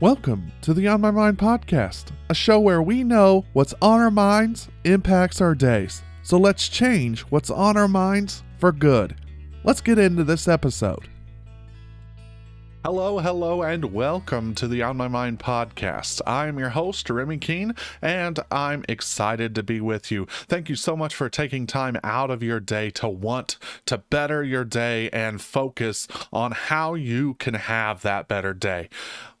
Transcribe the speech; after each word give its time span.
Welcome 0.00 0.50
to 0.62 0.72
the 0.72 0.88
On 0.88 1.02
My 1.02 1.10
Mind 1.10 1.36
podcast, 1.36 2.12
a 2.30 2.34
show 2.34 2.58
where 2.58 2.80
we 2.80 3.04
know 3.04 3.44
what's 3.52 3.74
on 3.82 4.00
our 4.00 4.10
minds 4.10 4.70
impacts 4.84 5.42
our 5.42 5.54
days. 5.54 6.02
So 6.22 6.38
let's 6.38 6.70
change 6.70 7.20
what's 7.20 7.50
on 7.50 7.76
our 7.76 7.86
minds 7.86 8.42
for 8.56 8.72
good. 8.72 9.14
Let's 9.62 9.82
get 9.82 9.98
into 9.98 10.24
this 10.24 10.48
episode. 10.48 11.06
Hello, 12.82 13.18
hello, 13.18 13.60
and 13.60 13.92
welcome 13.92 14.54
to 14.54 14.66
the 14.66 14.80
On 14.80 14.96
My 14.96 15.06
Mind 15.06 15.38
podcast. 15.38 16.22
I'm 16.26 16.58
your 16.58 16.70
host, 16.70 17.10
Remy 17.10 17.36
Keene, 17.36 17.74
and 18.00 18.40
I'm 18.50 18.86
excited 18.88 19.54
to 19.54 19.62
be 19.62 19.82
with 19.82 20.10
you. 20.10 20.26
Thank 20.48 20.70
you 20.70 20.76
so 20.76 20.96
much 20.96 21.14
for 21.14 21.28
taking 21.28 21.66
time 21.66 21.98
out 22.02 22.30
of 22.30 22.42
your 22.42 22.58
day 22.58 22.88
to 22.92 23.06
want 23.06 23.58
to 23.84 23.98
better 23.98 24.42
your 24.42 24.64
day 24.64 25.10
and 25.10 25.42
focus 25.42 26.08
on 26.32 26.52
how 26.52 26.94
you 26.94 27.34
can 27.34 27.52
have 27.52 28.00
that 28.00 28.28
better 28.28 28.54
day. 28.54 28.88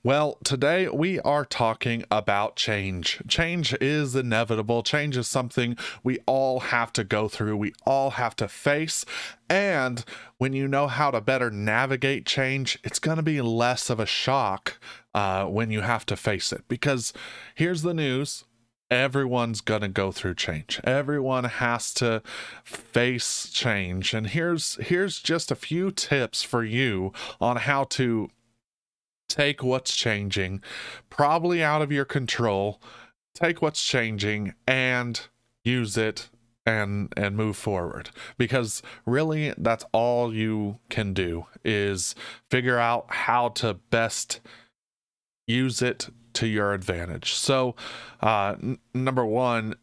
Well, 0.02 0.38
today 0.44 0.88
we 0.88 1.20
are 1.20 1.44
talking 1.44 2.04
about 2.10 2.56
change. 2.56 3.20
Change 3.28 3.74
is 3.82 4.16
inevitable. 4.16 4.82
Change 4.82 5.18
is 5.18 5.28
something 5.28 5.76
we 6.02 6.20
all 6.24 6.60
have 6.60 6.90
to 6.94 7.04
go 7.04 7.28
through, 7.28 7.58
we 7.58 7.74
all 7.84 8.12
have 8.12 8.34
to 8.36 8.48
face. 8.48 9.04
And 9.50 10.02
when 10.38 10.54
you 10.54 10.66
know 10.68 10.86
how 10.86 11.10
to 11.10 11.20
better 11.20 11.50
navigate 11.50 12.24
change, 12.24 12.78
it's 12.82 12.98
going 12.98 13.18
to 13.18 13.22
be 13.22 13.42
less 13.42 13.90
of 13.90 14.00
a 14.00 14.06
shock 14.06 14.78
uh, 15.14 15.44
when 15.44 15.70
you 15.70 15.82
have 15.82 16.06
to 16.06 16.16
face 16.16 16.50
it. 16.50 16.64
Because 16.66 17.12
here's 17.54 17.82
the 17.82 17.92
news 17.92 18.44
everyone's 18.90 19.60
going 19.60 19.82
to 19.82 19.88
go 19.88 20.10
through 20.10 20.34
change 20.34 20.80
everyone 20.82 21.44
has 21.44 21.94
to 21.94 22.20
face 22.64 23.48
change 23.52 24.12
and 24.12 24.26
here's 24.26 24.74
here's 24.86 25.20
just 25.20 25.52
a 25.52 25.54
few 25.54 25.92
tips 25.92 26.42
for 26.42 26.64
you 26.64 27.12
on 27.40 27.56
how 27.56 27.84
to 27.84 28.28
take 29.30 29.62
what's 29.62 29.96
changing, 29.96 30.62
probably 31.08 31.62
out 31.62 31.80
of 31.80 31.90
your 31.90 32.04
control, 32.04 32.82
take 33.34 33.62
what's 33.62 33.82
changing 33.84 34.54
and 34.66 35.28
use 35.64 35.96
it 35.96 36.28
and 36.66 37.12
and 37.16 37.36
move 37.36 37.56
forward. 37.56 38.10
Because 38.36 38.82
really 39.06 39.54
that's 39.56 39.84
all 39.92 40.34
you 40.34 40.78
can 40.90 41.14
do 41.14 41.46
is 41.64 42.14
figure 42.50 42.78
out 42.78 43.06
how 43.08 43.48
to 43.50 43.74
best 43.74 44.40
use 45.46 45.80
it 45.80 46.10
to 46.34 46.46
your 46.46 46.72
advantage. 46.74 47.32
So 47.34 47.74
uh 48.20 48.56
n- 48.62 48.78
number 48.92 49.24
1 49.24 49.74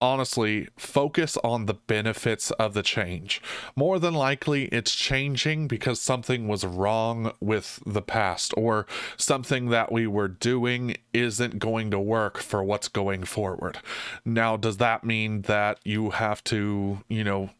honestly 0.00 0.68
focus 0.76 1.36
on 1.42 1.66
the 1.66 1.74
benefits 1.74 2.50
of 2.52 2.74
the 2.74 2.82
change. 2.82 3.40
More 3.74 3.98
than 3.98 4.14
likely, 4.14 4.66
it's 4.66 4.94
changing 4.94 5.68
because 5.68 6.00
something 6.00 6.48
was 6.48 6.64
wrong 6.64 7.32
with 7.40 7.80
the 7.86 8.02
past 8.02 8.52
or 8.56 8.86
something 9.16 9.70
that 9.70 9.90
we 9.90 10.06
were 10.06 10.28
doing 10.28 10.96
isn't 11.12 11.58
going 11.58 11.90
to 11.90 11.98
work 11.98 12.38
for 12.38 12.62
what's 12.62 12.88
going 12.88 13.24
forward. 13.24 13.78
Now, 14.24 14.56
does 14.56 14.76
that 14.78 15.04
mean 15.04 15.42
that 15.42 15.78
you 15.84 16.10
have 16.10 16.44
to, 16.44 16.98
you 17.08 17.24
know, 17.24 17.50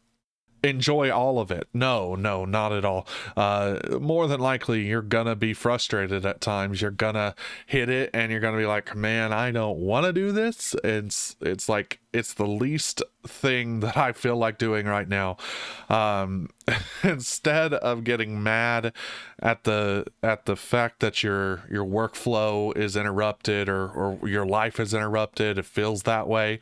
enjoy 0.69 1.11
all 1.11 1.39
of 1.39 1.51
it. 1.51 1.69
No, 1.73 2.15
no, 2.15 2.45
not 2.45 2.73
at 2.73 2.85
all. 2.85 3.07
Uh, 3.37 3.79
more 4.01 4.27
than 4.27 4.41
likely, 4.41 4.87
you're 4.87 5.03
gonna 5.03 5.37
be 5.37 5.55
frustrated 5.55 6.27
at 6.27 6.41
times. 6.41 6.83
You're 6.83 6.91
gonna 6.91 7.35
hit 7.67 7.89
it, 7.89 8.11
and 8.13 8.31
you're 8.31 8.41
gonna 8.41 8.59
be 8.59 8.67
like, 8.67 8.95
"Man, 8.95 9.33
I 9.33 9.51
don't 9.51 9.79
want 9.79 10.07
to 10.07 10.13
do 10.13 10.33
this." 10.33 10.75
It's 10.85 11.37
it's 11.41 11.69
like 11.69 12.01
it's 12.13 12.35
the 12.35 12.47
least 12.47 13.03
thing 13.27 13.81
that 13.81 13.97
I 13.97 14.13
feel 14.13 14.37
like 14.37 14.59
doing 14.59 14.87
right 14.87 15.09
now. 15.09 15.37
Um, 15.89 16.51
instead 17.03 17.75
of 17.75 18.05
getting 18.05 18.43
mad 18.43 18.93
at 19.41 19.65
the 19.65 20.07
at 20.23 20.47
the 20.47 20.57
fact 20.57 21.01
that 21.01 21.23
your 21.23 21.63
your 21.71 21.85
workflow 21.85 22.77
is 22.77 22.97
interrupted 22.97 23.69
or 23.69 23.89
or 23.89 24.29
your 24.29 24.47
life 24.47 24.81
is 24.81 24.93
interrupted, 24.95 25.59
it 25.59 25.65
feels 25.65 26.03
that 26.03 26.27
way 26.27 26.61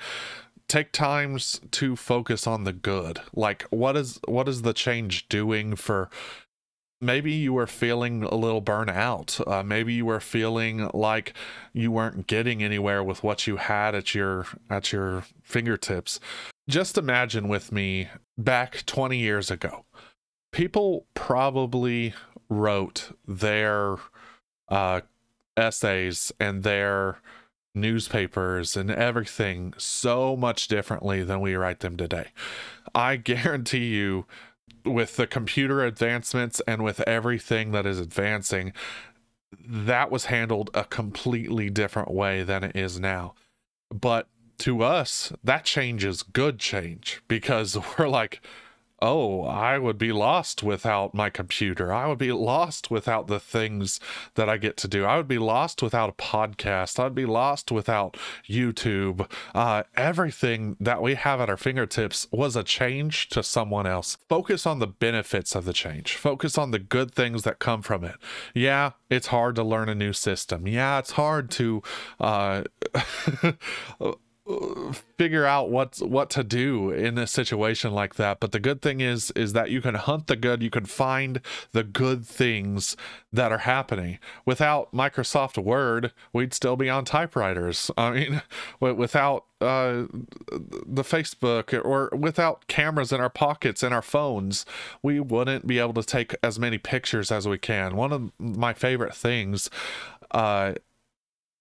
take 0.69 0.93
times 0.93 1.61
to 1.73 1.97
focus 1.97 2.47
on 2.47 2.65
the 2.65 2.73
good. 2.73 3.21
Like 3.35 3.63
what 3.71 3.97
is 3.97 4.21
what 4.27 4.49
is 4.49 4.63
the 4.63 4.73
change 4.73 5.29
doing 5.29 5.77
for 5.77 6.11
maybe 7.01 7.33
you 7.33 7.53
were 7.53 7.67
feeling 7.67 8.23
a 8.23 8.35
little 8.35 8.63
burnout 8.63 9.47
uh, 9.47 9.63
maybe 9.63 9.93
you 9.93 10.07
were 10.07 10.21
feeling 10.21 10.89
like 10.95 11.35
you 11.73 11.91
weren't 11.91 12.27
getting 12.27 12.63
anywhere 12.63 13.03
with 13.03 13.23
what 13.23 13.47
you 13.47 13.57
had 13.57 13.95
at 13.95 14.15
your 14.15 14.47
at 14.71 14.93
your 14.93 15.25
fingertips. 15.43 16.19
Just 16.69 16.97
imagine 16.97 17.49
with 17.49 17.73
me 17.73 18.09
back 18.39 18.87
20 18.87 19.19
years 19.19 19.51
ago. 19.51 19.85
People 20.51 21.07
probably 21.15 22.15
wrote 22.49 23.15
their 23.27 23.97
uh, 24.69 25.03
essays 25.57 26.33
and 26.41 26.63
their 26.63 27.19
newspapers 27.75 28.77
and 28.77 28.91
everything 28.91 29.75
so 29.77 30.37
much 30.37 30.69
differently 30.69 31.23
than 31.23 31.41
we 31.41 31.55
write 31.55 31.81
them 31.81 31.97
today. 31.97 32.29
I 32.95 33.17
guarantee 33.17 33.87
you, 33.87 34.27
with 34.85 35.17
the 35.17 35.27
computer 35.27 35.83
advancements 35.83 36.61
and 36.67 36.85
with 36.85 37.01
everything 37.01 37.73
that 37.73 37.87
is 37.87 37.99
advancing, 37.99 38.73
that 39.67 40.11
was 40.11 40.27
handled 40.27 40.71
a 40.75 40.85
completely 40.85 41.71
different 41.71 42.11
way 42.11 42.43
than 42.43 42.63
it 42.63 42.77
is 42.77 43.01
now. 43.01 43.35
But 43.91 44.29
to 44.59 44.83
us, 44.83 45.33
that 45.43 45.65
change 45.65 46.05
is 46.05 46.23
good 46.23 46.59
change 46.59 47.23
because 47.29 47.77
we're 47.99 48.09
like, 48.09 48.41
oh, 49.05 49.45
I 49.45 49.77
would 49.77 49.99
be 49.99 50.13
lost 50.13 50.63
without 50.63 51.13
my 51.13 51.29
computer. 51.29 51.93
I 51.93 52.07
would 52.07 52.17
be 52.17 52.33
lost 52.33 52.91
without 52.91 53.27
the 53.27 53.39
things 53.39 54.01
that 54.35 54.49
I 54.49 54.57
get 54.57 54.79
to 54.79 54.89
do. 54.89 55.05
I 55.05 55.19
would 55.19 55.29
be 55.29 55.39
lost 55.39 55.83
without 55.83 56.09
a 56.09 56.13
podcast. 56.15 56.99
I'd 56.99 57.15
be 57.15 57.27
lost 57.27 57.71
without 57.71 58.17
YouTube. 58.49 59.31
Uh, 59.55 59.83
everything 59.95 60.79
that 60.81 61.03
we 61.03 61.17
have 61.17 61.39
at 61.39 61.51
our 61.51 61.59
fingertips 61.59 62.27
was 62.31 62.57
a 62.57 62.65
change 62.65 63.29
to 63.29 63.43
someone 63.43 63.87
else. 63.87 64.17
Focus 64.27 64.67
on 64.67 64.79
the 64.79 64.87
benefits 64.87 65.55
of 65.55 65.67
the 65.67 65.75
change, 65.75 66.17
focus 66.17 66.57
on 66.57 66.71
the 66.71 66.79
good 66.79 67.13
things 67.13 67.43
that 67.43 67.59
come 67.59 67.83
from 67.83 68.05
it. 68.05 68.17
Yeah, 68.55 68.93
it's 69.11 69.27
hard 69.27 69.55
to 69.57 69.63
learn 69.63 69.91
a 69.91 69.95
new 69.95 70.15
system. 70.15 70.67
Yeah, 70.67 70.99
it's 70.99 71.13
hard 71.13 71.51
to. 71.53 71.83
Uh, 72.19 72.65
figure 75.17 75.47
out 75.47 75.71
what 75.71 75.97
what 76.03 76.29
to 76.29 76.45
do 76.45 76.91
in 76.91 77.17
a 77.17 77.27
situation 77.27 77.93
like 77.93 78.17
that. 78.17 78.41
But 78.41 78.53
the 78.53 78.61
good 78.61 78.83
thing 78.83 79.01
is 79.01 79.31
is 79.31 79.55
that 79.55 79.71
you 79.71 79.81
can 79.81 79.95
hunt 79.95 80.27
the 80.27 80.37
good 80.37 80.63
you 80.63 80.69
can 80.69 80.85
find 80.85 81.41
the 81.73 81.83
good 81.83 82.27
things 82.27 82.95
that 83.33 83.53
are 83.53 83.59
happening. 83.59 84.19
Without 84.45 84.93
microsoft 84.93 85.63
word 85.63 86.13
we'd 86.33 86.53
still 86.53 86.77
be 86.77 86.91
on 86.91 87.07
typewriters. 87.07 87.91
I 87.97 88.11
mean 88.11 88.43
without 88.81 89.47
uh, 89.63 90.05
the 90.53 91.03
facebook 91.03 91.73
or 91.83 92.15
without 92.15 92.67
cameras 92.67 93.13
in 93.13 93.21
our 93.21 93.31
pockets 93.31 93.83
and 93.83 93.95
our 93.95 94.03
phones 94.03 94.67
we 95.03 95.21
wouldn't 95.21 95.67
be 95.67 95.79
able 95.79 95.95
to 95.95 96.03
take 96.03 96.35
as 96.43 96.59
many 96.59 96.77
pictures 96.77 97.33
as 97.33 97.49
we 97.49 97.57
can. 97.57 97.97
One 97.97 98.13
of 98.13 98.31
my 98.39 98.75
favorite 98.75 99.15
things 99.15 99.71
uh 100.33 100.75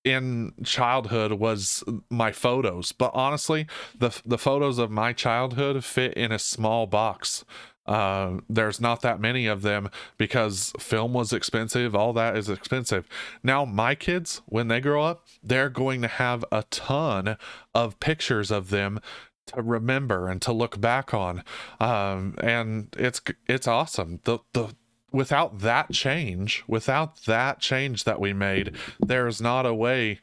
in 0.03 0.53
childhood 0.63 1.33
was 1.33 1.83
my 2.09 2.31
photos. 2.31 2.91
But 2.91 3.11
honestly 3.13 3.67
the 3.97 4.19
the 4.25 4.37
photos 4.37 4.77
of 4.77 4.91
my 4.91 5.13
childhood 5.13 5.83
fit 5.83 6.13
in 6.13 6.31
a 6.31 6.39
small 6.39 6.87
box. 6.87 7.45
Uh, 7.85 8.37
there's 8.49 8.79
not 8.79 9.01
that 9.01 9.19
many 9.19 9.45
of 9.45 9.61
them 9.61 9.89
because 10.17 10.71
film 10.79 11.11
was 11.11 11.33
expensive 11.33 11.93
all 11.93 12.13
that 12.13 12.37
is 12.37 12.49
expensive. 12.49 13.07
Now 13.43 13.65
my 13.65 13.93
kids 13.93 14.41
when 14.45 14.69
they 14.69 14.79
grow 14.79 15.03
up 15.03 15.25
they're 15.43 15.69
going 15.69 16.01
to 16.01 16.07
have 16.07 16.45
a 16.51 16.63
ton 16.69 17.37
of 17.75 17.99
pictures 17.99 18.51
of 18.51 18.69
them 18.69 19.01
to 19.47 19.61
remember 19.61 20.29
and 20.29 20.41
to 20.41 20.53
look 20.53 20.79
back 20.79 21.13
on. 21.13 21.43
Um, 21.79 22.35
and 22.41 22.87
it's 22.97 23.21
it's 23.47 23.67
awesome. 23.67 24.19
The 24.23 24.39
the 24.53 24.75
without 25.13 25.59
that 25.59 25.91
change, 25.91 26.63
without 26.67 27.23
that 27.23 27.59
change 27.59 28.03
that 28.03 28.19
we 28.19 28.33
made, 28.33 28.75
there's 28.99 29.39
not 29.39 29.65
a 29.65 29.73
way 29.73 30.19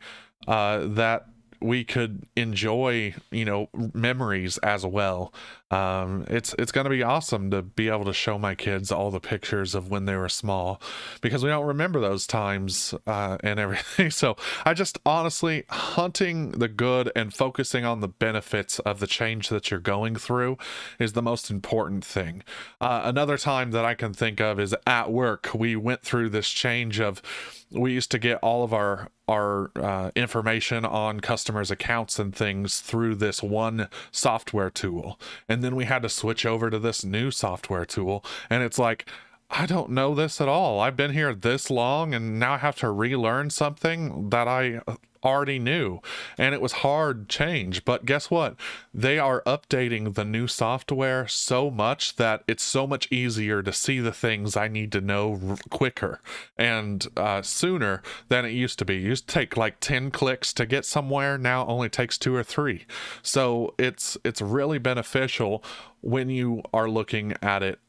uh, 0.46 0.80
that 0.86 1.26
we 1.60 1.84
could 1.84 2.22
enjoy, 2.36 3.14
you 3.30 3.44
know, 3.44 3.68
memories 3.94 4.58
as 4.58 4.84
well. 4.86 5.32
Um, 5.70 6.24
it's 6.28 6.52
it's 6.58 6.72
going 6.72 6.84
to 6.84 6.90
be 6.90 7.04
awesome 7.04 7.50
to 7.52 7.62
be 7.62 7.88
able 7.88 8.04
to 8.06 8.12
show 8.12 8.38
my 8.38 8.56
kids 8.56 8.90
all 8.90 9.12
the 9.12 9.20
pictures 9.20 9.74
of 9.76 9.88
when 9.88 10.04
they 10.04 10.16
were 10.16 10.28
small 10.28 10.82
because 11.20 11.44
we 11.44 11.50
don't 11.50 11.66
remember 11.66 12.00
those 12.00 12.26
times 12.26 12.92
uh, 13.06 13.38
and 13.42 13.60
everything. 13.60 14.10
So 14.20 14.36
i 14.64 14.74
just 14.74 14.98
honestly 15.06 15.64
hunting 15.68 16.50
the 16.52 16.68
good 16.68 17.10
and 17.14 17.32
focusing 17.32 17.84
on 17.84 18.00
the 18.00 18.08
benefits 18.08 18.78
of 18.80 18.98
the 18.98 19.06
change 19.06 19.48
that 19.48 19.70
you're 19.70 19.80
going 19.80 20.16
through 20.16 20.58
is 20.98 21.12
the 21.12 21.22
most 21.22 21.50
important 21.50 22.04
thing. 22.04 22.42
Uh, 22.80 23.02
another 23.04 23.38
time 23.38 23.70
that 23.70 23.84
i 23.84 23.94
can 23.94 24.12
think 24.12 24.40
of 24.40 24.58
is 24.58 24.74
at 24.86 25.12
work. 25.12 25.50
We 25.54 25.76
went 25.76 26.02
through 26.02 26.30
this 26.30 26.48
change 26.50 27.00
of 27.00 27.22
we 27.70 27.92
used 27.92 28.10
to 28.10 28.18
get 28.18 28.38
all 28.38 28.64
of 28.64 28.72
our 28.72 29.08
our 29.28 29.70
uh, 29.76 30.10
information 30.16 30.84
on 30.84 31.20
customers 31.20 31.70
accounts 31.70 32.18
and 32.18 32.34
things 32.34 32.80
through 32.80 33.14
this 33.14 33.42
one 33.44 33.88
software 34.10 34.70
tool. 34.70 35.20
And 35.48 35.62
then 35.62 35.76
we 35.76 35.84
had 35.84 36.02
to 36.02 36.08
switch 36.08 36.44
over 36.44 36.68
to 36.68 36.80
this 36.80 37.04
new 37.04 37.30
software 37.30 37.84
tool. 37.84 38.24
And 38.48 38.64
it's 38.64 38.78
like 38.78 39.06
I 39.52 39.66
don't 39.66 39.90
know 39.90 40.14
this 40.14 40.40
at 40.40 40.48
all. 40.48 40.78
I've 40.78 40.96
been 40.96 41.12
here 41.12 41.34
this 41.34 41.70
long 41.70 42.14
and 42.14 42.38
now 42.38 42.54
I 42.54 42.58
have 42.58 42.76
to 42.76 42.90
relearn 42.90 43.50
something 43.50 44.30
that 44.30 44.46
I 44.46 44.80
already 45.24 45.58
knew. 45.58 46.00
And 46.38 46.54
it 46.54 46.60
was 46.60 46.72
hard 46.72 47.28
change. 47.28 47.84
But 47.84 48.06
guess 48.06 48.30
what? 48.30 48.54
They 48.94 49.18
are 49.18 49.42
updating 49.42 50.14
the 50.14 50.24
new 50.24 50.46
software 50.46 51.26
so 51.26 51.70
much 51.70 52.16
that 52.16 52.44
it's 52.46 52.62
so 52.62 52.86
much 52.86 53.10
easier 53.10 53.62
to 53.62 53.72
see 53.72 53.98
the 53.98 54.12
things 54.12 54.56
I 54.56 54.68
need 54.68 54.92
to 54.92 55.00
know 55.00 55.56
quicker 55.68 56.20
and 56.56 57.06
uh, 57.16 57.42
sooner 57.42 58.02
than 58.28 58.44
it 58.44 58.50
used 58.50 58.78
to 58.78 58.84
be. 58.84 58.96
It 58.96 59.08
used 59.08 59.28
to 59.28 59.34
take 59.34 59.56
like 59.56 59.80
10 59.80 60.10
clicks 60.10 60.52
to 60.54 60.64
get 60.64 60.84
somewhere. 60.84 61.36
Now 61.36 61.66
only 61.66 61.88
takes 61.88 62.16
two 62.18 62.34
or 62.34 62.44
three. 62.44 62.86
So 63.22 63.74
it's 63.78 64.16
it's 64.24 64.40
really 64.40 64.78
beneficial 64.78 65.62
when 66.00 66.30
you 66.30 66.62
are 66.72 66.88
looking 66.88 67.34
at 67.42 67.62
it 67.62 67.80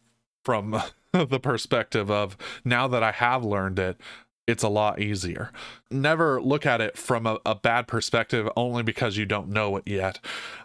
from 0.44 0.81
the 1.30 1.40
perspective 1.40 2.10
of 2.10 2.38
now 2.63 2.88
that 2.88 3.04
I 3.04 3.12
have 3.12 3.44
learned 3.44 3.80
it, 3.80 4.00
it's 4.48 4.63
a 4.63 4.69
lot 4.69 5.00
easier. 5.00 5.52
Never 5.90 6.42
look 6.42 6.66
at 6.66 6.81
it 6.81 6.98
from 6.98 7.25
a, 7.25 7.40
a 7.46 7.56
bad 7.56 7.88
perspective 7.88 8.50
only 8.58 8.84
because 8.84 9.16
you 9.16 9.25
don't 9.25 9.50
know 9.50 9.78
it 9.78 9.84
yet. 9.86 10.19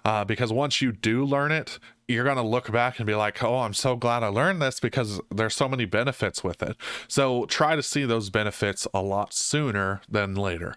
Uh, 0.04 0.24
because 0.24 0.52
once 0.52 0.80
you 0.80 0.92
do 0.92 1.24
learn 1.24 1.52
it, 1.52 1.78
you're 2.08 2.24
going 2.24 2.36
to 2.36 2.42
look 2.42 2.70
back 2.70 2.98
and 2.98 3.06
be 3.06 3.14
like, 3.14 3.42
oh, 3.42 3.58
I'm 3.58 3.74
so 3.74 3.96
glad 3.96 4.22
I 4.22 4.28
learned 4.28 4.62
this 4.62 4.80
because 4.80 5.20
there's 5.30 5.54
so 5.54 5.68
many 5.68 5.84
benefits 5.84 6.42
with 6.42 6.62
it. 6.62 6.76
So 7.08 7.46
try 7.46 7.76
to 7.76 7.82
see 7.82 8.04
those 8.04 8.30
benefits 8.30 8.86
a 8.94 9.02
lot 9.02 9.34
sooner 9.34 10.00
than 10.08 10.34
later. 10.34 10.76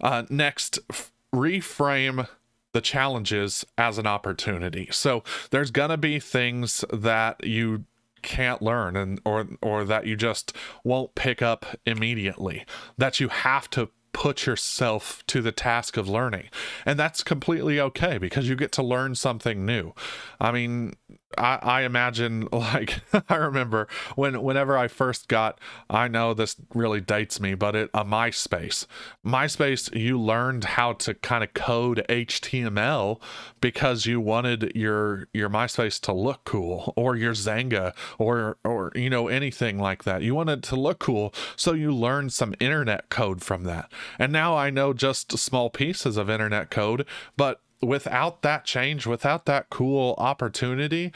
Uh, 0.00 0.24
next, 0.30 0.78
f- 0.88 1.12
reframe 1.34 2.26
the 2.72 2.80
challenges 2.80 3.66
as 3.76 3.98
an 3.98 4.06
opportunity. 4.06 4.88
So 4.92 5.24
there's 5.50 5.70
going 5.70 5.90
to 5.90 5.96
be 5.96 6.20
things 6.20 6.84
that 6.92 7.44
you 7.44 7.84
can't 8.22 8.62
learn 8.62 8.96
and 8.96 9.20
or 9.24 9.46
or 9.62 9.84
that 9.84 10.06
you 10.06 10.16
just 10.16 10.56
won't 10.84 11.14
pick 11.14 11.42
up 11.42 11.66
immediately 11.86 12.64
that 12.98 13.20
you 13.20 13.28
have 13.28 13.68
to 13.70 13.90
put 14.12 14.46
yourself 14.46 15.24
to 15.26 15.40
the 15.40 15.52
task 15.52 15.96
of 15.96 16.08
learning. 16.08 16.48
And 16.84 16.98
that's 16.98 17.22
completely 17.22 17.80
okay 17.80 18.18
because 18.18 18.48
you 18.48 18.56
get 18.56 18.72
to 18.72 18.82
learn 18.82 19.14
something 19.14 19.64
new. 19.64 19.92
I 20.40 20.52
mean 20.52 20.94
I, 21.38 21.58
I 21.62 21.82
imagine 21.82 22.48
like 22.52 23.00
I 23.28 23.36
remember 23.36 23.88
when 24.16 24.42
whenever 24.42 24.76
I 24.76 24.88
first 24.88 25.28
got 25.28 25.58
I 25.88 26.08
know 26.08 26.34
this 26.34 26.56
really 26.74 27.00
dates 27.00 27.40
me 27.40 27.54
but 27.54 27.76
it 27.76 27.90
a 27.94 28.04
MySpace. 28.04 28.86
MySpace 29.24 29.94
you 29.94 30.20
learned 30.20 30.64
how 30.64 30.94
to 30.94 31.14
kind 31.14 31.44
of 31.44 31.54
code 31.54 32.04
HTML 32.08 33.20
because 33.60 34.06
you 34.06 34.20
wanted 34.20 34.72
your 34.74 35.28
your 35.32 35.48
MySpace 35.48 36.00
to 36.02 36.12
look 36.12 36.44
cool 36.44 36.92
or 36.96 37.16
your 37.16 37.34
Xanga 37.34 37.94
or 38.18 38.58
or 38.64 38.92
you 38.94 39.10
know 39.10 39.28
anything 39.28 39.78
like 39.78 40.04
that. 40.04 40.22
You 40.22 40.34
wanted 40.34 40.62
to 40.64 40.76
look 40.76 40.98
cool 40.98 41.32
so 41.56 41.72
you 41.72 41.94
learned 41.94 42.32
some 42.32 42.54
internet 42.60 43.08
code 43.10 43.42
from 43.42 43.64
that. 43.64 43.90
And 44.18 44.32
now 44.32 44.56
I 44.56 44.70
know 44.70 44.92
just 44.92 45.36
small 45.38 45.70
pieces 45.70 46.16
of 46.16 46.28
internet 46.28 46.70
code 46.70 47.06
but 47.36 47.60
without 47.82 48.42
that 48.42 48.64
change, 48.64 49.06
without 49.06 49.46
that 49.46 49.70
cool 49.70 50.14
opportunity, 50.18 51.12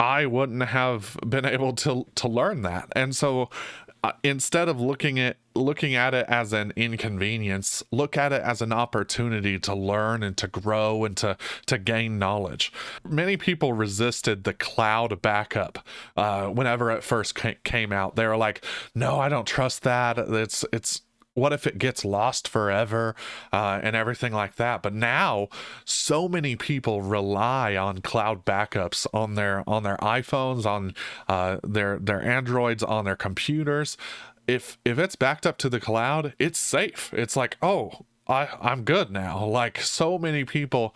I 0.00 0.26
wouldn't 0.26 0.62
have 0.62 1.16
been 1.26 1.44
able 1.44 1.72
to 1.74 2.06
to 2.14 2.28
learn 2.28 2.62
that. 2.62 2.88
And 2.94 3.16
so 3.16 3.50
uh, 4.04 4.12
instead 4.22 4.68
of 4.68 4.80
looking 4.80 5.18
at 5.18 5.38
looking 5.56 5.96
at 5.96 6.14
it 6.14 6.24
as 6.28 6.52
an 6.52 6.72
inconvenience, 6.76 7.82
look 7.90 8.16
at 8.16 8.32
it 8.32 8.42
as 8.42 8.62
an 8.62 8.72
opportunity 8.72 9.58
to 9.58 9.74
learn 9.74 10.22
and 10.22 10.36
to 10.36 10.46
grow 10.46 11.04
and 11.04 11.16
to 11.16 11.36
to 11.66 11.78
gain 11.78 12.18
knowledge. 12.18 12.72
Many 13.04 13.36
people 13.36 13.72
resisted 13.72 14.44
the 14.44 14.54
cloud 14.54 15.20
backup 15.20 15.84
uh, 16.16 16.46
whenever 16.46 16.92
it 16.92 17.02
first 17.02 17.36
came 17.64 17.92
out. 17.92 18.14
They 18.14 18.26
were 18.26 18.36
like, 18.36 18.64
"No, 18.94 19.18
I 19.18 19.28
don't 19.28 19.46
trust 19.46 19.82
that. 19.82 20.16
It's 20.18 20.64
it's 20.72 21.02
what 21.38 21.52
if 21.52 21.66
it 21.66 21.78
gets 21.78 22.04
lost 22.04 22.48
forever 22.48 23.14
uh, 23.52 23.80
and 23.82 23.94
everything 23.96 24.32
like 24.32 24.56
that? 24.56 24.82
But 24.82 24.94
now 24.94 25.48
so 25.84 26.28
many 26.28 26.56
people 26.56 27.02
rely 27.02 27.76
on 27.76 28.00
cloud 28.00 28.44
backups 28.44 29.06
on 29.14 29.34
their 29.34 29.62
on 29.68 29.82
their 29.82 29.96
iphones 29.98 30.66
on 30.66 30.94
uh, 31.28 31.58
their 31.62 31.98
their 31.98 32.22
androids 32.22 32.82
on 32.82 33.04
their 33.04 33.16
computers. 33.16 33.96
If 34.46 34.78
if 34.84 34.98
it's 34.98 35.16
backed 35.16 35.46
up 35.46 35.58
to 35.58 35.68
the 35.68 35.80
cloud 35.80 36.34
it's 36.38 36.58
safe. 36.58 37.12
It's 37.12 37.36
like 37.36 37.56
oh 37.62 38.06
I, 38.28 38.48
I'm 38.60 38.82
good 38.84 39.10
now. 39.10 39.44
Like 39.44 39.80
so 39.80 40.18
many 40.18 40.44
people 40.44 40.94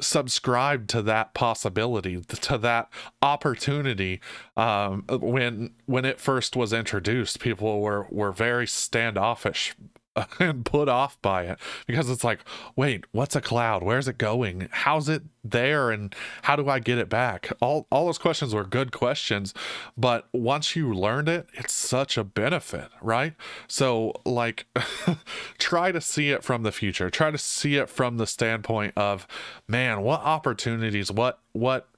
subscribe 0.00 0.88
to 0.88 1.02
that 1.02 1.32
possibility, 1.32 2.20
to 2.20 2.58
that 2.58 2.90
opportunity. 3.22 4.20
Um, 4.56 5.04
when 5.08 5.70
when 5.86 6.04
it 6.04 6.20
first 6.20 6.54
was 6.54 6.72
introduced, 6.72 7.40
people 7.40 7.80
were 7.80 8.06
were 8.10 8.32
very 8.32 8.66
standoffish 8.66 9.74
and 10.38 10.64
put 10.64 10.88
off 10.88 11.20
by 11.22 11.44
it 11.44 11.58
because 11.86 12.10
it's 12.10 12.24
like, 12.24 12.40
wait, 12.74 13.04
what's 13.12 13.36
a 13.36 13.40
cloud? 13.40 13.82
Where's 13.82 14.08
it 14.08 14.18
going? 14.18 14.68
How's 14.70 15.08
it 15.08 15.22
there? 15.44 15.90
And 15.90 16.14
how 16.42 16.56
do 16.56 16.68
I 16.68 16.78
get 16.78 16.98
it 16.98 17.08
back? 17.08 17.52
All 17.60 17.86
all 17.90 18.06
those 18.06 18.18
questions 18.18 18.54
were 18.54 18.64
good 18.64 18.92
questions, 18.92 19.54
but 19.96 20.28
once 20.32 20.74
you 20.74 20.92
learned 20.92 21.28
it, 21.28 21.48
it's 21.54 21.72
such 21.72 22.16
a 22.16 22.24
benefit, 22.24 22.88
right? 23.00 23.34
So 23.68 24.12
like 24.24 24.66
try 25.58 25.92
to 25.92 26.00
see 26.00 26.30
it 26.30 26.42
from 26.42 26.62
the 26.62 26.72
future. 26.72 27.10
Try 27.10 27.30
to 27.30 27.38
see 27.38 27.76
it 27.76 27.88
from 27.88 28.16
the 28.16 28.26
standpoint 28.26 28.94
of, 28.96 29.26
man, 29.68 30.02
what 30.02 30.20
opportunities, 30.20 31.10
what 31.12 31.40
what 31.52 31.88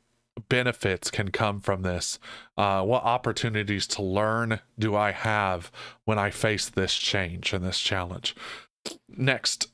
benefits 0.48 1.10
can 1.10 1.30
come 1.30 1.60
from 1.60 1.82
this? 1.82 2.18
Uh, 2.56 2.82
what 2.82 3.04
opportunities 3.04 3.86
to 3.88 4.02
learn 4.02 4.60
do 4.78 4.94
I 4.94 5.12
have 5.12 5.70
when 6.04 6.18
I 6.18 6.30
face 6.30 6.68
this 6.68 6.94
change 6.94 7.52
and 7.52 7.64
this 7.64 7.78
challenge? 7.78 8.34
Next, 9.08 9.68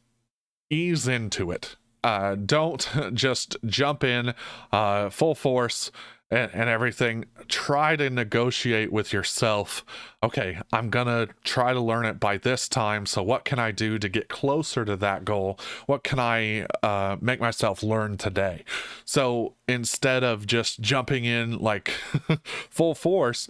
ease 0.71 1.07
into 1.09 1.51
it. 1.51 1.77
Uh, 2.03 2.35
don't 2.35 2.89
just 3.15 3.57
jump 3.65 4.05
in 4.05 4.35
uh, 4.73 5.09
full 5.11 5.35
force 5.35 5.91
and, 6.35 6.51
and 6.53 6.69
everything, 6.69 7.27
try 7.47 7.95
to 7.95 8.11
negotiate 8.11 8.93
with 8.93 9.13
yourself. 9.13 9.85
Okay, 10.23 10.59
I'm 10.73 10.91
gonna 10.91 11.29
try 11.45 11.73
to 11.73 11.81
learn 11.81 12.05
it 12.05 12.19
by 12.19 12.39
this 12.39 12.69
time. 12.69 13.07
So, 13.07 13.23
what 13.23 13.45
can 13.45 13.61
I 13.61 13.71
do 13.71 13.99
to 14.01 14.09
get 14.09 14.29
closer 14.29 14.85
to 14.85 14.97
that 14.97 15.25
goal? 15.25 15.59
What 15.87 16.03
can 16.03 16.19
I 16.19 16.67
uh, 16.83 17.17
make 17.21 17.41
myself 17.41 17.83
learn 17.83 18.17
today? 18.17 18.65
So, 19.05 19.55
instead 19.69 20.25
of 20.25 20.47
just 20.47 20.81
jumping 20.81 21.25
in 21.25 21.59
like 21.59 21.89
full 22.71 22.97
force, 22.97 23.49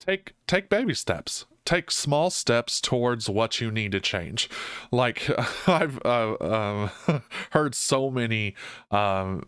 take 0.00 0.34
take 0.48 0.68
baby 0.68 0.94
steps 0.94 1.46
take 1.66 1.90
small 1.90 2.30
steps 2.30 2.80
towards 2.80 3.28
what 3.28 3.60
you 3.60 3.72
need 3.72 3.90
to 3.90 4.00
change. 4.00 4.48
Like 4.92 5.28
I've 5.68 5.98
uh, 6.04 6.34
uh, 6.34 6.88
heard 7.50 7.74
so 7.74 8.08
many 8.08 8.54
um, 8.90 9.42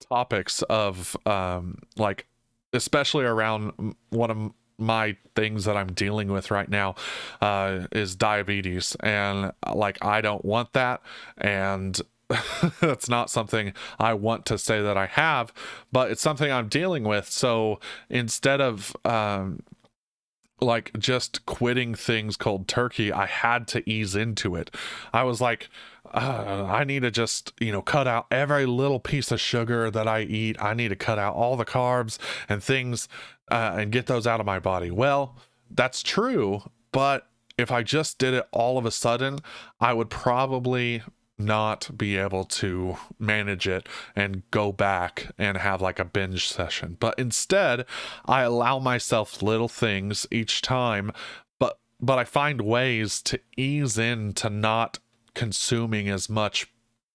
topics 0.00 0.62
of 0.62 1.16
um 1.26 1.78
like 1.96 2.26
especially 2.72 3.24
around 3.24 3.94
one 4.10 4.30
of 4.30 4.52
my 4.78 5.16
things 5.34 5.64
that 5.64 5.76
I'm 5.76 5.92
dealing 5.92 6.30
with 6.30 6.50
right 6.50 6.68
now 6.68 6.96
uh 7.40 7.86
is 7.92 8.14
diabetes 8.14 8.96
and 9.00 9.52
like 9.74 10.04
I 10.04 10.20
don't 10.20 10.44
want 10.44 10.72
that 10.74 11.00
and 11.38 12.00
that's 12.80 13.08
not 13.08 13.30
something 13.30 13.72
I 13.98 14.14
want 14.14 14.46
to 14.46 14.58
say 14.58 14.82
that 14.82 14.96
I 14.96 15.06
have, 15.06 15.52
but 15.92 16.10
it's 16.10 16.22
something 16.22 16.50
I'm 16.50 16.68
dealing 16.68 17.04
with. 17.04 17.30
So 17.30 17.78
instead 18.10 18.60
of 18.60 18.96
um, 19.04 19.60
like 20.60 20.90
just 20.98 21.46
quitting 21.46 21.94
things 21.94 22.36
cold 22.36 22.66
turkey, 22.66 23.12
I 23.12 23.26
had 23.26 23.68
to 23.68 23.88
ease 23.88 24.16
into 24.16 24.56
it. 24.56 24.74
I 25.12 25.22
was 25.22 25.40
like, 25.40 25.68
uh, 26.14 26.66
I 26.70 26.84
need 26.84 27.02
to 27.02 27.10
just, 27.10 27.52
you 27.60 27.72
know, 27.72 27.82
cut 27.82 28.06
out 28.06 28.26
every 28.30 28.66
little 28.66 29.00
piece 29.00 29.30
of 29.30 29.40
sugar 29.40 29.90
that 29.90 30.08
I 30.08 30.22
eat. 30.22 30.60
I 30.62 30.74
need 30.74 30.88
to 30.88 30.96
cut 30.96 31.18
out 31.18 31.34
all 31.34 31.56
the 31.56 31.64
carbs 31.64 32.18
and 32.48 32.62
things 32.62 33.08
uh, 33.50 33.76
and 33.78 33.92
get 33.92 34.06
those 34.06 34.26
out 34.26 34.40
of 34.40 34.46
my 34.46 34.58
body. 34.58 34.90
Well, 34.90 35.36
that's 35.70 36.02
true. 36.02 36.62
But 36.92 37.28
if 37.58 37.70
I 37.70 37.82
just 37.82 38.18
did 38.18 38.34
it 38.34 38.46
all 38.52 38.78
of 38.78 38.86
a 38.86 38.90
sudden, 38.90 39.38
I 39.80 39.92
would 39.92 40.10
probably 40.10 41.02
not 41.38 41.90
be 41.96 42.16
able 42.16 42.44
to 42.44 42.96
manage 43.18 43.68
it 43.68 43.88
and 44.14 44.48
go 44.50 44.72
back 44.72 45.28
and 45.36 45.58
have 45.58 45.82
like 45.82 45.98
a 45.98 46.04
binge 46.04 46.48
session. 46.48 46.96
But 46.98 47.18
instead, 47.18 47.84
I 48.24 48.42
allow 48.42 48.78
myself 48.78 49.42
little 49.42 49.68
things 49.68 50.26
each 50.30 50.62
time, 50.62 51.12
but 51.58 51.78
but 52.00 52.18
I 52.18 52.24
find 52.24 52.62
ways 52.62 53.20
to 53.22 53.40
ease 53.56 53.98
in 53.98 54.32
to 54.34 54.50
not 54.50 54.98
consuming 55.36 56.08
as 56.08 56.28
much 56.28 56.66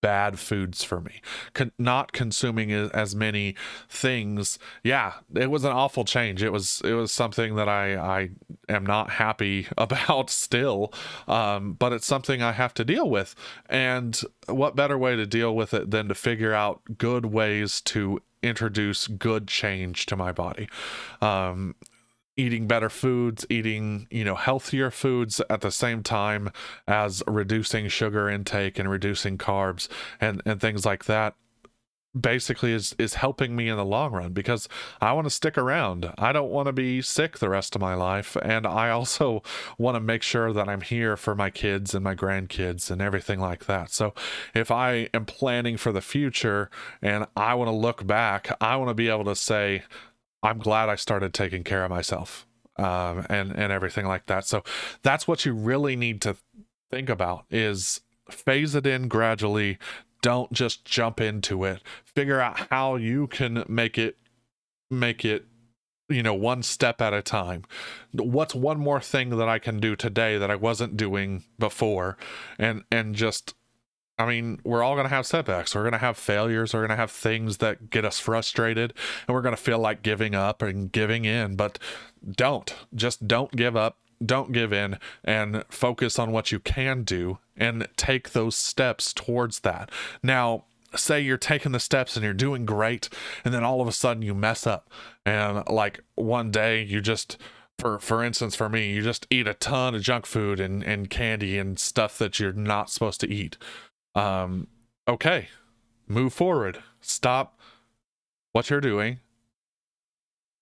bad 0.01 0.39
foods 0.39 0.83
for 0.83 0.99
me. 0.99 1.21
Con- 1.53 1.71
not 1.77 2.11
consuming 2.11 2.71
as 2.71 3.15
many 3.15 3.55
things. 3.87 4.57
Yeah 4.83 5.13
it 5.35 5.51
was 5.51 5.63
an 5.63 5.71
awful 5.71 6.03
change. 6.05 6.41
It 6.43 6.51
was 6.51 6.81
it 6.83 6.93
was 6.93 7.11
something 7.11 7.55
that 7.55 7.69
i 7.69 7.95
i 7.95 8.29
am 8.67 8.85
not 8.85 9.11
happy 9.11 9.67
about 9.77 10.29
still 10.29 10.91
um, 11.27 11.73
but 11.73 11.93
it's 11.93 12.07
something 12.07 12.41
i 12.41 12.51
have 12.51 12.73
to 12.75 12.85
deal 12.85 13.09
with. 13.09 13.35
And 13.69 14.19
what 14.47 14.75
better 14.75 14.97
way 14.97 15.15
to 15.15 15.25
deal 15.25 15.55
with 15.55 15.73
it 15.73 15.91
than 15.91 16.07
to 16.07 16.15
figure 16.15 16.53
out 16.53 16.81
good 16.97 17.27
ways 17.27 17.81
to 17.81 18.21
introduce 18.43 19.07
good 19.07 19.47
change 19.47 20.07
to 20.07 20.15
my 20.15 20.31
body? 20.31 20.67
Um, 21.21 21.75
eating 22.41 22.65
better 22.65 22.89
foods, 22.89 23.45
eating, 23.51 24.07
you 24.09 24.23
know, 24.23 24.33
healthier 24.33 24.89
foods 24.89 25.39
at 25.47 25.61
the 25.61 25.71
same 25.71 26.01
time 26.01 26.49
as 26.87 27.21
reducing 27.27 27.87
sugar 27.87 28.27
intake 28.27 28.79
and 28.79 28.89
reducing 28.89 29.37
carbs 29.37 29.87
and, 30.19 30.41
and 30.43 30.59
things 30.59 30.83
like 30.83 31.05
that 31.05 31.35
basically 32.19 32.73
is 32.73 32.93
is 32.97 33.13
helping 33.13 33.55
me 33.55 33.69
in 33.69 33.77
the 33.77 33.85
long 33.85 34.11
run 34.11 34.33
because 34.33 34.67
I 34.99 35.13
want 35.13 35.27
to 35.27 35.29
stick 35.29 35.57
around. 35.57 36.13
I 36.17 36.33
don't 36.33 36.49
want 36.49 36.65
to 36.65 36.73
be 36.73 37.01
sick 37.01 37.37
the 37.37 37.47
rest 37.47 37.73
of 37.73 37.81
my 37.81 37.93
life 37.93 38.35
and 38.41 38.67
I 38.67 38.89
also 38.89 39.43
want 39.77 39.95
to 39.95 40.01
make 40.01 40.21
sure 40.21 40.51
that 40.51 40.67
I'm 40.67 40.81
here 40.81 41.15
for 41.15 41.35
my 41.35 41.49
kids 41.49 41.95
and 41.95 42.03
my 42.03 42.15
grandkids 42.15 42.91
and 42.91 43.01
everything 43.01 43.39
like 43.39 43.65
that. 43.67 43.91
So 43.91 44.13
if 44.53 44.71
I 44.71 45.07
am 45.13 45.25
planning 45.25 45.77
for 45.77 45.93
the 45.93 46.01
future 46.01 46.69
and 47.01 47.27
I 47.37 47.53
want 47.53 47.69
to 47.69 47.75
look 47.75 48.05
back, 48.05 48.49
I 48.59 48.75
want 48.75 48.89
to 48.89 48.95
be 48.95 49.07
able 49.07 49.25
to 49.25 49.35
say 49.35 49.83
I'm 50.43 50.59
glad 50.59 50.89
I 50.89 50.95
started 50.95 51.33
taking 51.33 51.63
care 51.63 51.83
of 51.83 51.89
myself. 51.89 52.47
Um, 52.77 53.25
and 53.29 53.51
and 53.51 53.71
everything 53.71 54.07
like 54.07 54.25
that. 54.27 54.45
So 54.45 54.63
that's 55.03 55.27
what 55.27 55.45
you 55.45 55.53
really 55.53 55.95
need 55.95 56.21
to 56.21 56.37
think 56.89 57.09
about 57.09 57.45
is 57.49 58.01
phase 58.29 58.75
it 58.75 58.85
in 58.85 59.07
gradually 59.07 59.77
don't 60.21 60.51
just 60.51 60.85
jump 60.85 61.19
into 61.19 61.63
it 61.63 61.81
figure 62.05 62.39
out 62.39 62.67
how 62.69 62.95
you 62.95 63.27
can 63.27 63.63
make 63.67 63.97
it 63.97 64.17
make 64.89 65.25
it 65.25 65.45
you 66.09 66.21
know 66.21 66.33
one 66.33 66.61
step 66.61 67.01
at 67.01 67.13
a 67.13 67.21
time 67.21 67.63
what's 68.13 68.53
one 68.53 68.79
more 68.79 69.01
thing 69.01 69.29
that 69.37 69.49
i 69.49 69.57
can 69.57 69.79
do 69.79 69.95
today 69.95 70.37
that 70.37 70.51
i 70.51 70.55
wasn't 70.55 70.95
doing 70.95 71.43
before 71.57 72.17
and 72.59 72.83
and 72.91 73.15
just 73.15 73.55
I 74.21 74.27
mean, 74.27 74.59
we're 74.63 74.83
all 74.83 74.93
going 74.93 75.07
to 75.07 75.13
have 75.13 75.25
setbacks. 75.25 75.73
We're 75.73 75.81
going 75.81 75.93
to 75.93 75.97
have 75.97 76.15
failures. 76.15 76.73
We're 76.73 76.81
going 76.81 76.91
to 76.91 76.95
have 76.95 77.11
things 77.11 77.57
that 77.57 77.89
get 77.89 78.05
us 78.05 78.19
frustrated 78.19 78.93
and 79.27 79.33
we're 79.33 79.41
going 79.41 79.55
to 79.55 79.61
feel 79.61 79.79
like 79.79 80.03
giving 80.03 80.35
up 80.35 80.61
and 80.61 80.91
giving 80.91 81.25
in. 81.25 81.55
But 81.55 81.79
don't, 82.29 82.73
just 82.93 83.27
don't 83.27 83.51
give 83.51 83.75
up 83.75 83.97
don't 84.23 84.51
give 84.51 84.71
in 84.71 84.99
and 85.23 85.63
focus 85.69 86.19
on 86.19 86.31
what 86.31 86.51
you 86.51 86.59
can 86.59 87.01
do 87.01 87.39
and 87.57 87.87
take 87.97 88.33
those 88.33 88.55
steps 88.55 89.13
towards 89.13 89.61
that. 89.61 89.89
Now, 90.21 90.65
say 90.95 91.19
you're 91.21 91.37
taking 91.37 91.71
the 91.71 91.79
steps 91.79 92.15
and 92.15 92.23
you're 92.23 92.33
doing 92.33 92.65
great, 92.65 93.09
and 93.43 93.53
then 93.53 93.63
all 93.63 93.81
of 93.81 93.87
a 93.87 93.91
sudden 93.91 94.21
you 94.21 94.35
mess 94.35 94.67
up, 94.67 94.89
and 95.25 95.67
like 95.67 96.01
one 96.15 96.51
day 96.51 96.83
you 96.83 97.01
just 97.01 97.37
for 97.79 97.97
for 97.97 98.23
instance 98.23 98.55
for 98.55 98.69
me 98.69 98.93
you 98.93 99.01
just 99.01 99.25
eat 99.31 99.47
a 99.47 99.55
ton 99.55 99.95
of 99.95 100.01
junk 100.01 100.25
food 100.25 100.59
and 100.59 100.83
and 100.83 101.09
candy 101.09 101.57
and 101.57 101.79
stuff 101.79 102.17
that 102.19 102.39
you're 102.39 102.53
not 102.53 102.89
supposed 102.91 103.19
to 103.21 103.29
eat 103.31 103.57
um 104.15 104.67
okay 105.07 105.47
move 106.07 106.33
forward 106.33 106.81
stop 107.01 107.59
what 108.51 108.69
you're 108.69 108.81
doing 108.81 109.19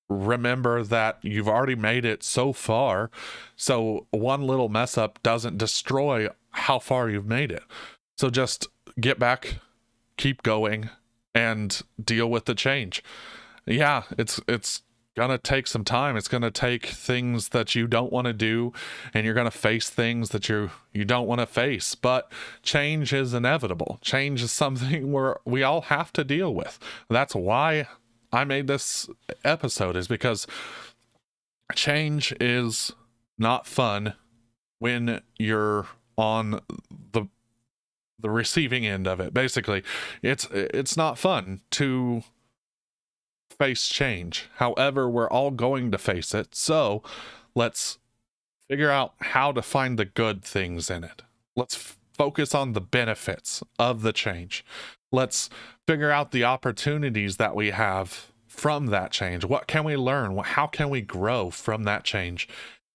remember 0.10 0.84
that 0.84 1.20
you've 1.22 1.48
already 1.48 1.76
made 1.76 2.04
it 2.04 2.24
so 2.24 2.52
far. 2.52 3.12
So 3.56 4.08
one 4.10 4.42
little 4.42 4.70
mess 4.70 4.98
up 4.98 5.22
doesn't 5.24 5.58
destroy 5.58 6.28
how 6.52 6.80
far 6.80 7.10
you've 7.10 7.28
made 7.28 7.52
it. 7.52 7.64
So 8.18 8.30
just 8.30 8.68
get 9.00 9.20
back, 9.20 9.60
keep 10.18 10.44
going, 10.44 10.90
and 11.34 11.82
deal 12.04 12.30
with 12.30 12.46
the 12.46 12.56
change. 12.56 13.04
Yeah, 13.66 14.04
it's 14.18 14.42
it's 14.48 14.82
gonna 15.16 15.38
take 15.38 15.68
some 15.68 15.84
time. 15.84 16.16
It's 16.16 16.28
gonna 16.28 16.52
take 16.52 16.86
things 16.86 17.50
that 17.50 17.76
you 17.76 17.88
don't 17.88 18.12
want 18.12 18.26
to 18.26 18.34
do, 18.34 18.74
and 19.14 19.26
you're 19.26 19.34
gonna 19.34 19.52
face 19.52 19.90
things 19.90 20.30
that 20.30 20.50
you 20.50 20.72
you 20.94 21.06
don't 21.06 21.28
want 21.28 21.40
to 21.42 21.46
face. 21.46 21.96
But 21.96 22.32
change 22.64 23.14
is 23.14 23.34
inevitable. 23.34 24.00
Change 24.02 24.42
is 24.42 24.52
something 24.64 25.12
where 25.12 25.38
we 25.46 25.64
all 25.64 25.82
have 25.82 26.14
to 26.14 26.24
deal 26.24 26.54
with. 26.54 26.80
That's 27.10 27.36
why 27.36 27.88
I 28.32 28.44
made 28.44 28.68
this 28.68 29.10
episode 29.44 29.96
is 29.96 30.08
because 30.08 30.48
change 31.76 32.34
is 32.40 32.94
not 33.38 33.66
fun 33.66 34.14
when 34.80 35.22
you're 35.38 35.88
on 36.18 36.62
the 37.12 37.28
the 38.22 38.30
receiving 38.30 38.86
end 38.86 39.08
of 39.08 39.20
it. 39.20 39.34
Basically, 39.34 39.84
it's 40.22 40.48
it's 40.52 40.98
not 40.98 41.18
fun 41.18 41.62
to 41.72 42.24
face 43.58 43.88
change. 43.88 44.50
However, 44.58 45.10
we're 45.10 45.30
all 45.30 45.52
going 45.52 45.92
to 45.92 45.98
face 45.98 46.34
it. 46.34 46.56
So, 46.56 47.04
let's 47.56 48.00
figure 48.70 48.92
out 48.92 49.14
how 49.20 49.52
to 49.52 49.62
find 49.62 49.98
the 49.98 50.06
good 50.06 50.44
things 50.44 50.90
in 50.90 51.04
it. 51.04 51.24
Let's 51.56 51.98
focus 52.14 52.54
on 52.54 52.74
the 52.74 52.82
benefits 52.82 53.64
of 53.78 54.02
the 54.02 54.14
change. 54.14 54.64
Let's 55.12 55.50
figure 55.88 56.12
out 56.12 56.32
the 56.32 56.44
opportunities 56.44 57.38
that 57.38 57.56
we 57.56 57.72
have 57.72 58.28
from 58.48 58.88
that 58.88 59.12
change. 59.12 59.46
What 59.46 59.68
can 59.68 59.84
we 59.84 59.96
learn? 59.96 60.38
How 60.38 60.68
can 60.68 60.90
we 60.90 61.02
grow 61.02 61.50
from 61.50 61.84
that 61.84 62.04
change? 62.04 62.48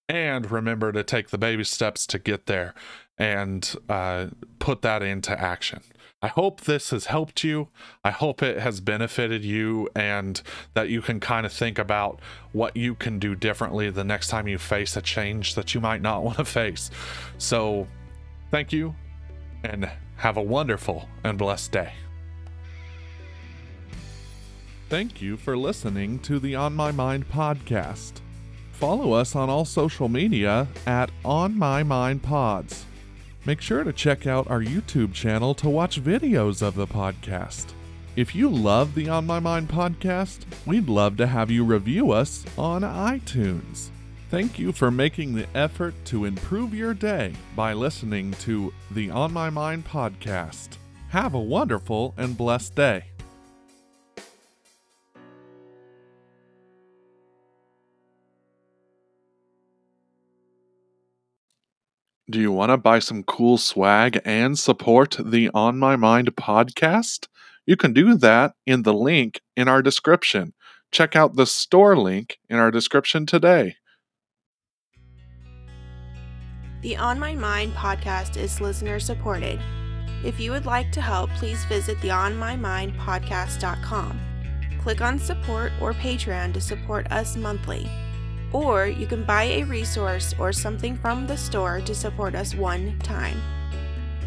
And 0.07 0.49
remember 0.51 0.91
to 0.91 1.03
take 1.03 1.29
the 1.29 1.37
baby 1.37 1.63
steps 1.63 2.05
to 2.07 2.19
get 2.19 2.45
there 2.45 2.73
and 3.17 3.75
uh, 3.89 4.27
put 4.59 4.81
that 4.83 5.01
into 5.01 5.39
action. 5.39 5.81
I 6.25 6.29
hope 6.29 6.61
this 6.61 6.89
has 6.89 7.05
helped 7.05 7.43
you. 7.43 7.67
I 8.03 8.09
hope 8.09 8.41
it 8.41 8.57
has 8.57 8.79
benefited 8.79 9.45
you 9.45 9.89
and 9.95 10.41
that 10.73 10.89
you 10.89 11.03
can 11.03 11.19
kind 11.19 11.45
of 11.45 11.53
think 11.53 11.77
about 11.77 12.19
what 12.51 12.75
you 12.75 12.95
can 12.95 13.19
do 13.19 13.35
differently 13.35 13.91
the 13.91 14.03
next 14.03 14.29
time 14.29 14.47
you 14.47 14.57
face 14.57 14.97
a 14.97 15.03
change 15.03 15.53
that 15.53 15.75
you 15.75 15.81
might 15.81 16.01
not 16.01 16.23
want 16.23 16.37
to 16.37 16.45
face. 16.45 16.89
So, 17.37 17.87
thank 18.49 18.73
you 18.73 18.95
and 19.63 19.87
have 20.15 20.35
a 20.35 20.41
wonderful 20.41 21.07
and 21.23 21.37
blessed 21.37 21.71
day. 21.71 21.93
Thank 24.89 25.21
you 25.21 25.37
for 25.37 25.55
listening 25.55 26.17
to 26.21 26.39
the 26.39 26.55
On 26.55 26.73
My 26.73 26.91
Mind 26.91 27.29
podcast. 27.29 28.13
Follow 28.71 29.13
us 29.13 29.35
on 29.35 29.51
all 29.51 29.63
social 29.63 30.09
media 30.09 30.67
at 30.87 31.11
On 31.23 31.55
My 31.55 31.83
Mind 31.83 32.23
Pods. 32.23 32.84
Make 33.45 33.61
sure 33.61 33.83
to 33.83 33.93
check 33.93 34.25
out 34.25 34.49
our 34.49 34.61
YouTube 34.61 35.13
channel 35.13 35.53
to 35.55 35.69
watch 35.69 36.01
videos 36.01 36.61
of 36.61 36.75
the 36.75 36.87
podcast. 36.87 37.73
If 38.15 38.33
you 38.33 38.49
love 38.49 38.95
the 38.95 39.09
On 39.09 39.25
My 39.25 39.39
Mind 39.39 39.69
podcast, 39.69 40.45
we'd 40.65 40.89
love 40.89 41.17
to 41.17 41.27
have 41.27 41.51
you 41.51 41.63
review 41.63 42.11
us 42.11 42.45
on 42.57 42.81
iTunes. 42.81 43.89
Thank 44.31 44.57
you 44.57 44.71
for 44.71 44.89
making 44.89 45.35
the 45.35 45.47
effort 45.53 45.93
to 46.05 46.25
improve 46.25 46.73
your 46.73 46.93
day 46.93 47.33
by 47.55 47.73
listening 47.73 48.31
to 48.39 48.73
the 48.91 49.11
On 49.11 49.31
My 49.31 49.49
Mind 49.49 49.85
podcast. 49.85 50.77
Have 51.09 51.35
a 51.35 51.39
wonderful 51.39 52.15
and 52.17 52.35
blessed 52.35 52.75
day. 52.75 53.05
Do 62.35 62.41
you 62.41 62.51
want 62.51 62.71
to 62.71 62.75
buy 62.75 62.99
some 62.99 63.23
cool 63.23 63.57
swag 63.57 64.19
and 64.25 64.59
support 64.59 65.15
the 65.23 65.49
On 65.53 65.79
My 65.79 65.95
Mind 65.95 66.35
podcast? 66.35 67.29
You 67.65 67.77
can 67.77 67.93
do 67.93 68.15
that 68.15 68.55
in 68.65 68.83
the 68.83 68.93
link 68.93 69.39
in 69.55 69.69
our 69.69 69.81
description. 69.81 70.53
Check 70.91 71.15
out 71.15 71.37
the 71.37 71.45
store 71.45 71.95
link 71.95 72.39
in 72.49 72.57
our 72.57 72.71
description 72.71 73.25
today. 73.25 73.77
The 76.81 76.97
On 76.97 77.17
My 77.17 77.35
Mind 77.35 77.71
podcast 77.71 78.35
is 78.35 78.59
listener 78.59 78.99
supported. 78.99 79.61
If 80.25 80.37
you 80.37 80.51
would 80.51 80.65
like 80.65 80.91
to 80.91 80.99
help, 80.99 81.29
please 81.37 81.63
visit 81.63 82.01
the 82.01 82.09
onmymindpodcast.com. 82.09 84.19
Click 84.81 84.99
on 84.99 85.19
support 85.19 85.71
or 85.79 85.93
Patreon 85.93 86.53
to 86.53 86.59
support 86.59 87.09
us 87.13 87.37
monthly. 87.37 87.89
Or 88.55 88.87
you 88.87 89.05
can 89.05 89.25
buy 89.25 89.43
a 89.43 89.65
resource 89.65 90.33
or 90.39 90.53
something 90.53 90.95
from 90.95 91.27
the 91.27 91.35
store 91.35 91.81
to 91.81 91.93
support 91.93 92.35
us 92.35 92.55
one 92.55 92.97
time. 92.99 93.37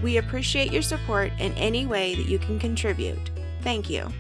We 0.03 0.19
appreciate 0.19 0.71
your 0.71 0.83
support 0.83 1.33
in 1.39 1.55
any 1.55 1.87
way 1.87 2.15
that 2.15 2.29
you 2.29 2.39
can 2.39 2.59
contribute. 2.59 3.31
Thank 3.63 3.89
you. 3.89 4.13